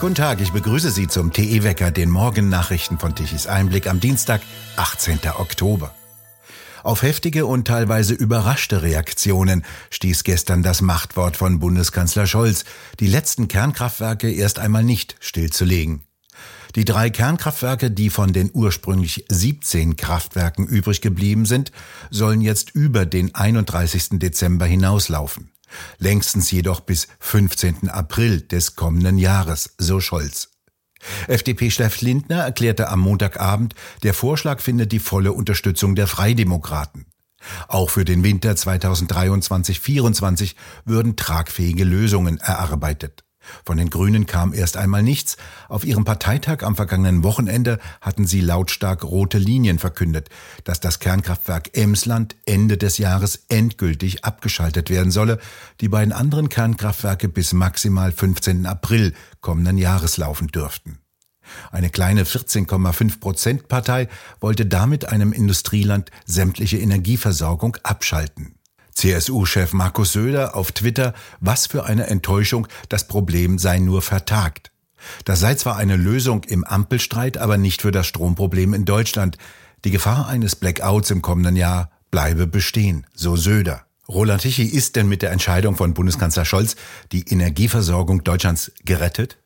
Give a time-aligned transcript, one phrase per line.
[0.00, 4.40] Guten Tag, ich begrüße Sie zum TE-Wecker, den Morgennachrichten von Tichys Einblick am Dienstag,
[4.76, 5.18] 18.
[5.36, 5.94] Oktober.
[6.82, 12.64] Auf heftige und teilweise überraschte Reaktionen stieß gestern das Machtwort von Bundeskanzler Scholz,
[12.98, 16.00] die letzten Kernkraftwerke erst einmal nicht stillzulegen.
[16.76, 21.72] Die drei Kernkraftwerke, die von den ursprünglich 17 Kraftwerken übrig geblieben sind,
[22.08, 24.18] sollen jetzt über den 31.
[24.18, 25.50] Dezember hinauslaufen.
[25.98, 27.88] Längstens jedoch bis 15.
[27.88, 30.50] April des kommenden Jahres, so Scholz.
[31.28, 37.06] FDP-Chef Lindner erklärte am Montagabend, der Vorschlag findet die volle Unterstützung der Freidemokraten.
[37.68, 40.54] Auch für den Winter 2023-24
[40.84, 43.24] würden tragfähige Lösungen erarbeitet.
[43.64, 45.36] Von den Grünen kam erst einmal nichts.
[45.68, 50.28] Auf ihrem Parteitag am vergangenen Wochenende hatten sie lautstark rote Linien verkündet,
[50.64, 55.38] dass das Kernkraftwerk Emsland Ende des Jahres endgültig abgeschaltet werden solle,
[55.80, 58.66] die beiden anderen Kernkraftwerke bis maximal 15.
[58.66, 60.98] April kommenden Jahres laufen dürften.
[61.70, 64.08] Eine kleine 14,5 Prozent Partei
[64.40, 68.54] wollte damit einem Industrieland sämtliche Energieversorgung abschalten.
[69.00, 74.72] CSU-Chef Markus Söder auf Twitter, was für eine Enttäuschung, das Problem sei nur vertagt.
[75.24, 79.38] Das sei zwar eine Lösung im Ampelstreit, aber nicht für das Stromproblem in Deutschland.
[79.86, 83.86] Die Gefahr eines Blackouts im kommenden Jahr bleibe bestehen, so Söder.
[84.06, 86.76] Roland Tichy, ist denn mit der Entscheidung von Bundeskanzler Scholz
[87.10, 89.39] die Energieversorgung Deutschlands gerettet?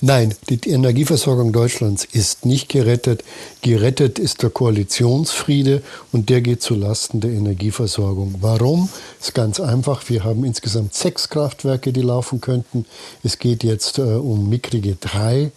[0.00, 3.24] Nein, die Energieversorgung Deutschlands ist nicht gerettet.
[3.62, 5.82] Gerettet ist der Koalitionsfriede
[6.12, 8.36] und der geht zulasten der Energieversorgung.
[8.40, 8.88] Warum?
[9.20, 10.02] Ist ganz einfach.
[10.08, 12.86] Wir haben insgesamt sechs Kraftwerke, die laufen könnten.
[13.22, 15.52] Es geht jetzt äh, um mickrige drei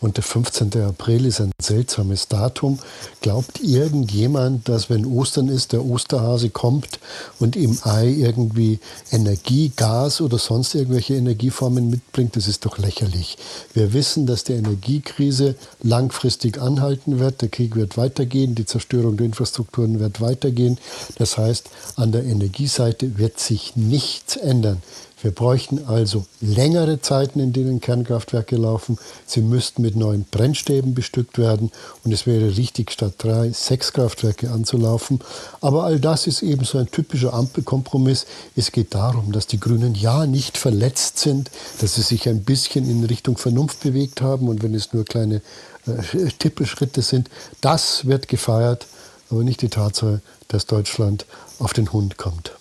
[0.00, 0.80] und der 15.
[0.82, 2.78] April ist ein seltsames Datum.
[3.20, 7.00] Glaubt irgendjemand, dass wenn Ostern ist, der Osterhase kommt
[7.40, 8.78] und im Ei irgendwie
[9.10, 12.36] Energie, Gas oder sonst irgendwelche Energieformen mitbringt?
[12.36, 13.38] Das ist doch lächerlich.
[13.74, 17.42] Wir wissen, dass die Energiekrise langfristig anhalten wird.
[17.42, 20.78] Der Krieg wird weitergehen, die Zerstörung der Infrastrukturen wird weitergehen.
[21.16, 24.80] Das heißt, an der Energieseite wird sich nichts ändern.
[25.20, 28.98] Wir bräuchten also längere Zeiten, in denen Kernkraftwerke laufen.
[29.26, 31.72] Sie müssten mit neuen Brennstäben bestückt werden
[32.04, 35.18] und es wäre richtig, statt drei, sechs Kraftwerke anzulaufen.
[35.60, 38.26] Aber all das ist eben so ein typischer Ampelkompromiss.
[38.54, 41.50] Es geht darum, dass die Grünen ja nicht verletzt sind,
[41.80, 45.42] dass sie sich ein bisschen in Richtung Vernunft bewegt haben und wenn es nur kleine
[45.86, 47.28] äh, Tippelschritte sind,
[47.60, 48.86] das wird gefeiert,
[49.30, 51.26] aber nicht die Tatsache, dass Deutschland
[51.58, 52.57] auf den Hund kommt.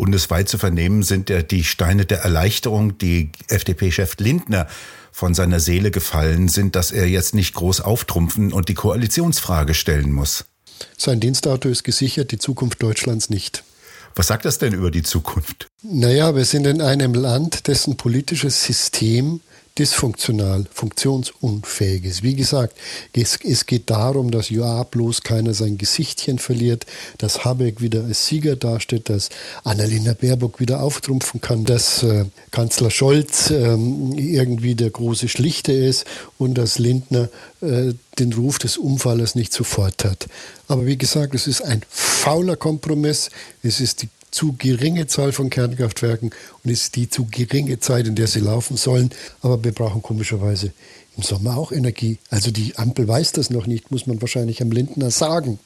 [0.00, 4.66] Bundesweit zu vernehmen sind ja die Steine der Erleichterung, die FDP-Chef Lindner
[5.12, 10.10] von seiner Seele gefallen sind, dass er jetzt nicht groß auftrumpfen und die Koalitionsfrage stellen
[10.10, 10.46] muss.
[10.96, 13.62] Sein Dienstauto ist gesichert, die Zukunft Deutschlands nicht.
[14.16, 15.66] Was sagt das denn über die Zukunft?
[15.82, 19.42] Naja, wir sind in einem Land, dessen politisches System
[19.80, 22.22] dysfunktional, funktionsunfähig ist.
[22.22, 22.76] Wie gesagt,
[23.14, 26.84] es, es, geht darum, dass ja bloß keiner sein Gesichtchen verliert,
[27.16, 29.30] dass Habeck wieder als Sieger dasteht, dass
[29.64, 36.04] Annalena Baerbock wieder auftrumpfen kann, dass äh, Kanzler Scholz äh, irgendwie der große Schlichte ist
[36.36, 37.30] und dass Lindner
[37.62, 40.26] äh, den Ruf des Umfallers nicht sofort hat.
[40.68, 43.30] Aber wie gesagt, es ist ein fauler Kompromiss.
[43.62, 46.30] Es ist die zu geringe Zahl von Kernkraftwerken
[46.62, 49.10] und ist die zu geringe Zeit, in der sie laufen sollen.
[49.42, 50.72] Aber wir brauchen komischerweise
[51.16, 52.18] im Sommer auch Energie.
[52.30, 55.58] Also die Ampel weiß das noch nicht, muss man wahrscheinlich am Lindner sagen.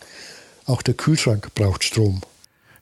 [0.66, 2.22] Auch der Kühlschrank braucht Strom.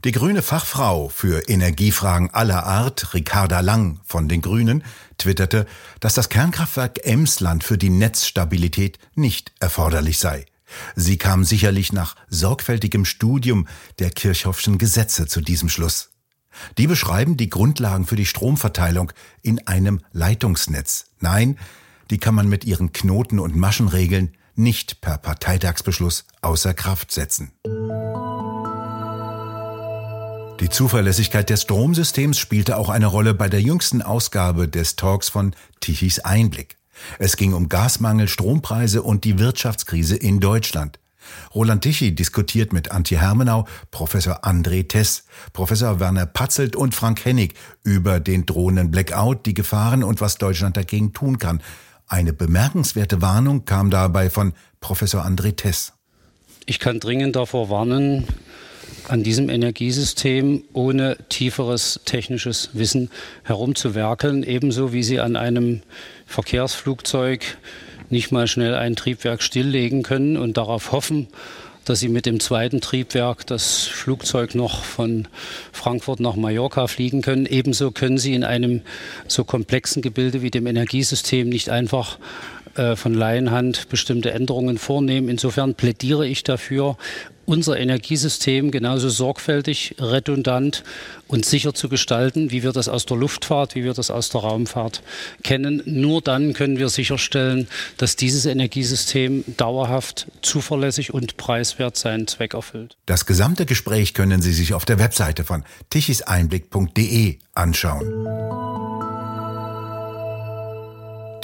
[0.05, 4.83] Die grüne Fachfrau für Energiefragen aller Art, Ricarda Lang von den Grünen,
[5.17, 5.65] twitterte,
[6.01, 10.47] dass das Kernkraftwerk Emsland für die Netzstabilität nicht erforderlich sei.
[10.97, 13.67] Sie kam sicherlich nach sorgfältigem Studium
[13.99, 16.11] der Kirchhoffschen Gesetze zu diesem Schluss.
[16.79, 19.13] Die beschreiben die Grundlagen für die Stromverteilung
[19.43, 21.07] in einem Leitungsnetz.
[21.21, 21.59] Nein,
[22.11, 27.53] die kann man mit ihren Knoten und Maschenregeln nicht per Parteitagsbeschluss außer Kraft setzen.
[30.61, 35.55] Die Zuverlässigkeit des Stromsystems spielte auch eine Rolle bei der jüngsten Ausgabe des Talks von
[35.81, 36.77] Tichys Einblick.
[37.19, 40.99] Es ging um Gasmangel, Strompreise und die Wirtschaftskrise in Deutschland.
[41.55, 47.55] Roland Tichy diskutiert mit Antje Hermenau, Professor André Tess, Professor Werner Patzelt und Frank Hennig
[47.85, 51.63] über den drohenden Blackout, die Gefahren und was Deutschland dagegen tun kann.
[52.07, 55.93] Eine bemerkenswerte Warnung kam dabei von Professor André Tess.
[56.67, 58.27] Ich kann dringend davor warnen,
[59.09, 63.11] an diesem Energiesystem ohne tieferes technisches Wissen
[63.45, 65.83] herumzuwerkeln, ebenso wie sie an einem
[66.27, 67.59] Verkehrsflugzeug
[68.11, 71.29] nicht mal schnell ein Triebwerk stilllegen können und darauf hoffen,
[71.85, 75.27] dass Sie mit dem zweiten Triebwerk das Flugzeug noch von
[75.73, 77.47] Frankfurt nach Mallorca fliegen können.
[77.47, 78.83] Ebenso können Sie in einem
[79.27, 82.19] so komplexen Gebilde wie dem Energiesystem nicht einfach
[82.75, 85.29] äh, von Laienhand bestimmte Änderungen vornehmen.
[85.29, 86.97] Insofern plädiere ich dafür,
[87.45, 90.85] unser Energiesystem genauso sorgfältig, redundant
[91.27, 94.43] und sicher zu gestalten, wie wir das aus der Luftfahrt, wie wir das aus der
[94.43, 95.03] Raumfahrt
[95.43, 95.83] kennen.
[95.85, 102.97] Nur dann können wir sicherstellen, dass dieses Energiesystem dauerhaft, zuverlässig und preiswert seinen Zweck erfüllt.
[103.07, 108.92] Das gesamte Gespräch können Sie sich auf der Webseite von tichiseinblick.de anschauen.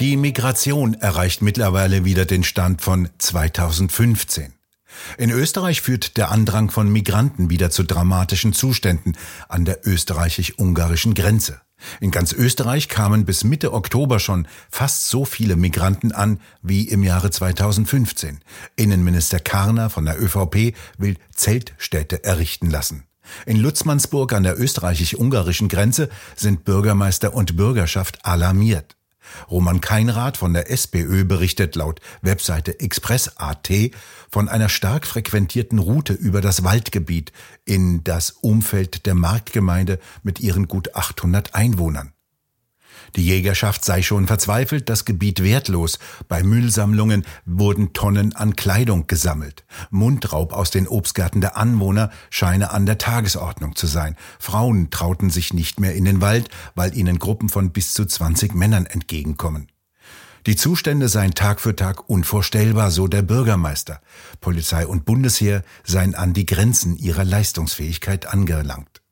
[0.00, 4.52] Die Migration erreicht mittlerweile wieder den Stand von 2015.
[5.16, 9.16] In Österreich führt der Andrang von Migranten wieder zu dramatischen Zuständen
[9.48, 11.60] an der österreichisch-ungarischen Grenze.
[12.00, 17.02] In ganz Österreich kamen bis Mitte Oktober schon fast so viele Migranten an wie im
[17.02, 18.38] Jahre 2015.
[18.76, 23.02] Innenminister Karner von der ÖVP will Zeltstädte errichten lassen.
[23.46, 28.97] In Lutzmannsburg an der österreichisch-ungarischen Grenze sind Bürgermeister und Bürgerschaft alarmiert.
[29.50, 33.70] Roman Keinrad von der SPÖ berichtet laut Webseite Express.at
[34.30, 37.32] von einer stark frequentierten Route über das Waldgebiet
[37.64, 42.12] in das Umfeld der Marktgemeinde mit ihren gut 800 Einwohnern.
[43.16, 45.98] Die Jägerschaft sei schon verzweifelt, das Gebiet wertlos.
[46.28, 49.64] Bei Müllsammlungen wurden Tonnen an Kleidung gesammelt.
[49.90, 54.16] Mundraub aus den Obstgärten der Anwohner scheine an der Tagesordnung zu sein.
[54.38, 58.54] Frauen trauten sich nicht mehr in den Wald, weil ihnen Gruppen von bis zu 20
[58.54, 59.68] Männern entgegenkommen.
[60.46, 64.00] Die Zustände seien Tag für Tag unvorstellbar, so der Bürgermeister.
[64.40, 69.02] Polizei und Bundesheer seien an die Grenzen ihrer Leistungsfähigkeit angelangt.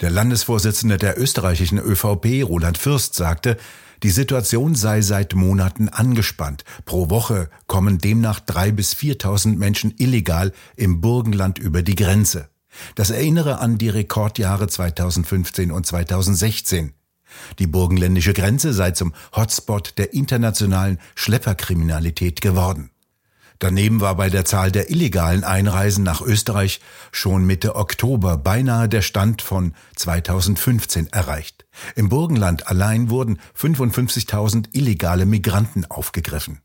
[0.00, 3.56] Der Landesvorsitzende der österreichischen ÖVP, Roland Fürst, sagte,
[4.02, 6.64] die Situation sei seit Monaten angespannt.
[6.84, 12.48] Pro Woche kommen demnach drei bis viertausend Menschen illegal im Burgenland über die Grenze.
[12.96, 16.94] Das erinnere an die Rekordjahre 2015 und 2016.
[17.58, 22.91] Die burgenländische Grenze sei zum Hotspot der internationalen Schlepperkriminalität geworden.
[23.62, 26.80] Daneben war bei der Zahl der illegalen Einreisen nach Österreich
[27.12, 31.64] schon Mitte Oktober beinahe der Stand von 2015 erreicht.
[31.94, 36.60] Im Burgenland allein wurden 55.000 illegale Migranten aufgegriffen.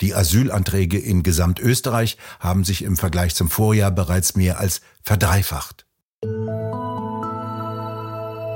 [0.00, 5.84] Die Asylanträge in Gesamtösterreich haben sich im Vergleich zum Vorjahr bereits mehr als verdreifacht.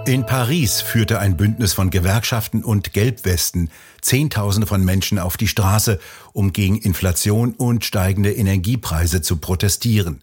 [0.07, 3.71] In Paris führte ein Bündnis von Gewerkschaften und Gelbwesten
[4.03, 5.99] Zehntausende von Menschen auf die Straße,
[6.35, 10.23] um gegen Inflation und steigende Energiepreise zu protestieren.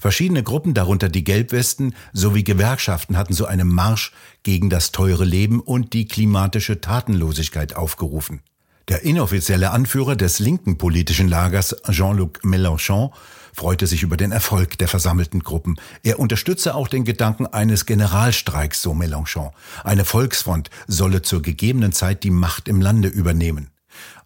[0.00, 4.10] Verschiedene Gruppen, darunter die Gelbwesten sowie Gewerkschaften, hatten zu einem Marsch
[4.42, 8.40] gegen das teure Leben und die klimatische Tatenlosigkeit aufgerufen.
[8.88, 13.12] Der inoffizielle Anführer des linken politischen Lagers, Jean-Luc Mélenchon,
[13.52, 15.76] freute sich über den Erfolg der versammelten Gruppen.
[16.02, 19.52] Er unterstütze auch den Gedanken eines Generalstreiks, so Mélenchon.
[19.84, 23.70] Eine Volksfront solle zur gegebenen Zeit die Macht im Lande übernehmen.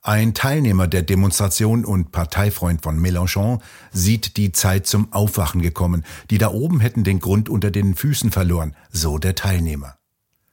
[0.03, 3.61] Ein Teilnehmer der Demonstration und Parteifreund von Mélenchon
[3.93, 6.05] sieht die Zeit zum Aufwachen gekommen.
[6.31, 9.97] Die da oben hätten den Grund unter den Füßen verloren, so der Teilnehmer.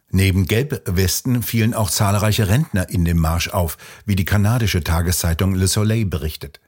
[0.09, 5.67] Neben Gelbwesten fielen auch zahlreiche Rentner in dem Marsch auf, wie die kanadische Tageszeitung Le
[5.67, 6.59] Soleil berichtet.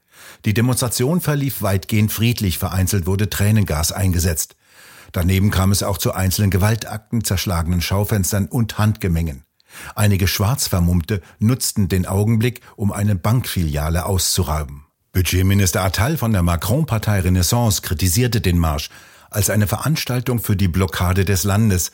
[0.46, 4.56] Die Demonstration verlief weitgehend friedlich, vereinzelt wurde Tränengas eingesetzt.
[5.12, 9.44] Daneben kam es auch zu einzelnen Gewaltakten, zerschlagenen Schaufenstern und Handgemengen.
[9.96, 14.86] Einige Schwarzvermummte nutzten den Augenblick, um eine Bankfiliale auszurauben.
[15.12, 18.90] Budgetminister Attal von der Macron-Partei Renaissance kritisierte den Marsch
[19.30, 21.92] als eine Veranstaltung für die Blockade des Landes,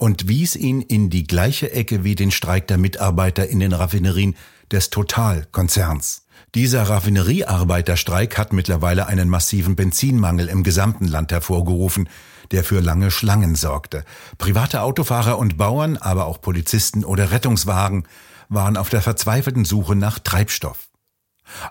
[0.00, 4.34] und wies ihn in die gleiche Ecke wie den Streik der Mitarbeiter in den Raffinerien
[4.72, 6.22] des Total-Konzerns.
[6.56, 12.08] Dieser Raffineriearbeiterstreik hat mittlerweile einen massiven Benzinmangel im gesamten Land hervorgerufen,
[12.50, 14.04] der für lange Schlangen sorgte.
[14.36, 18.04] Private Autofahrer und Bauern, aber auch Polizisten oder Rettungswagen
[18.48, 20.88] waren auf der verzweifelten Suche nach Treibstoff.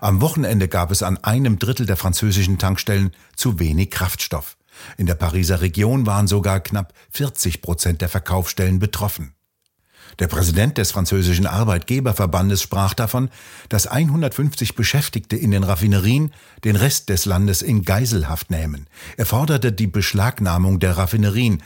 [0.00, 4.56] Am Wochenende gab es an einem Drittel der französischen Tankstellen zu wenig Kraftstoff.
[4.96, 9.34] In der Pariser Region waren sogar knapp 40 Prozent der Verkaufsstellen betroffen.
[10.18, 13.30] Der Präsident des französischen Arbeitgeberverbandes sprach davon,
[13.68, 16.32] dass 150 Beschäftigte in den Raffinerien
[16.64, 18.86] den Rest des Landes in Geiselhaft nehmen.
[19.16, 21.62] Er forderte die Beschlagnahmung der Raffinerien,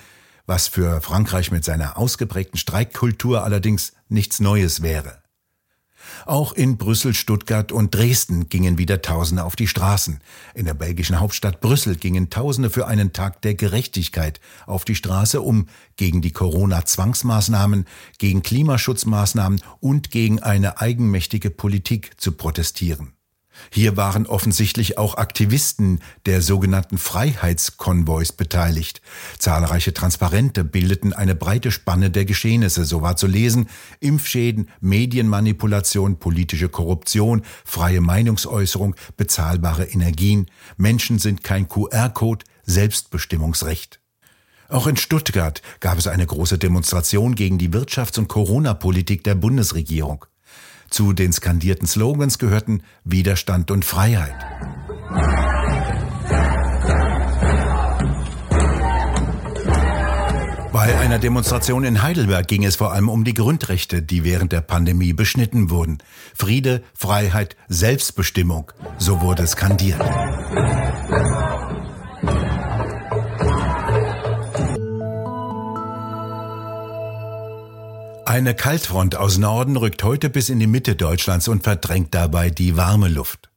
[0.46, 5.24] was für Frankreich mit seiner ausgeprägten Streikkultur allerdings nichts Neues wäre.
[6.26, 10.20] Auch in Brüssel, Stuttgart und Dresden gingen wieder Tausende auf die Straßen.
[10.54, 15.40] In der belgischen Hauptstadt Brüssel gingen Tausende für einen Tag der Gerechtigkeit auf die Straße,
[15.40, 17.87] um gegen die Corona-Zwangsmaßnahmen,
[18.18, 23.13] gegen Klimaschutzmaßnahmen und gegen eine eigenmächtige Politik zu protestieren.
[23.70, 29.00] Hier waren offensichtlich auch Aktivisten der sogenannten Freiheitskonvois beteiligt.
[29.38, 33.68] Zahlreiche Transparente bildeten eine breite Spanne der Geschehnisse, so war zu lesen
[34.00, 40.46] Impfschäden, Medienmanipulation, politische Korruption, freie Meinungsäußerung, bezahlbare Energien,
[40.76, 44.00] Menschen sind kein QR-Code, Selbstbestimmungsrecht.
[44.68, 50.25] Auch in Stuttgart gab es eine große Demonstration gegen die Wirtschafts- und Corona-Politik der Bundesregierung.
[50.94, 54.36] Zu den skandierten Slogans gehörten Widerstand und Freiheit.
[60.72, 64.60] Bei einer Demonstration in Heidelberg ging es vor allem um die Grundrechte, die während der
[64.60, 65.98] Pandemie beschnitten wurden.
[66.32, 70.00] Friede, Freiheit, Selbstbestimmung, so wurde skandiert.
[78.35, 82.76] Eine Kaltfront aus Norden rückt heute bis in die Mitte Deutschlands und verdrängt dabei die
[82.76, 83.49] warme Luft.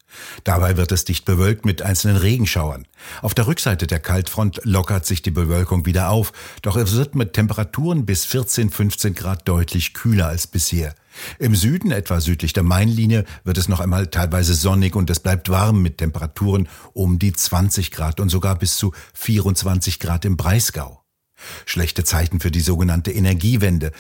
[0.44, 2.86] Dabei wird es dicht bewölkt mit einzelnen Regenschauern.
[3.24, 6.32] Auf der Rückseite der Kaltfront lockert sich die Bewölkung wieder auf,
[6.62, 10.94] doch es wird mit Temperaturen bis 14, 15 Grad deutlich kühler als bisher.
[11.40, 15.50] Im Süden, etwa südlich der Mainlinie, wird es noch einmal teilweise sonnig und es bleibt
[15.50, 21.02] warm mit Temperaturen um die 20 Grad und sogar bis zu 24 Grad im Breisgau.
[21.66, 23.92] Schlechte Zeiten für die sogenannte Energiewende.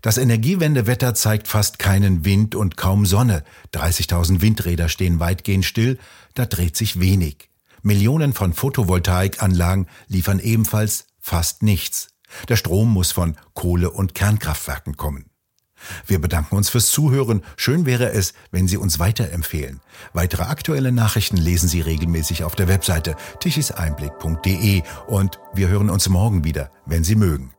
[0.00, 3.42] Das Energiewendewetter zeigt fast keinen Wind und kaum Sonne.
[3.74, 5.98] 30.000 Windräder stehen weitgehend still,
[6.34, 7.50] da dreht sich wenig.
[7.82, 12.08] Millionen von Photovoltaikanlagen liefern ebenfalls fast nichts.
[12.48, 15.30] Der Strom muss von Kohle- und Kernkraftwerken kommen.
[16.06, 17.42] Wir bedanken uns fürs Zuhören.
[17.56, 19.80] Schön wäre es, wenn Sie uns weiterempfehlen.
[20.12, 26.44] Weitere aktuelle Nachrichten lesen Sie regelmäßig auf der Webseite tichiseinblick.de und wir hören uns morgen
[26.44, 27.52] wieder, wenn Sie mögen.